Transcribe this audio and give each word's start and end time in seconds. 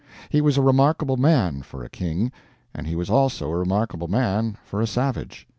He 0.29 0.41
was 0.41 0.57
a 0.57 0.63
remarkable 0.63 1.15
man, 1.15 1.61
for 1.61 1.83
a 1.83 1.89
king; 1.89 2.31
and 2.73 2.87
he 2.87 2.95
was 2.95 3.11
also 3.11 3.51
a 3.51 3.55
remarkable 3.59 4.07
man 4.07 4.57
for 4.65 4.81
a 4.81 4.87
savage. 4.87 5.47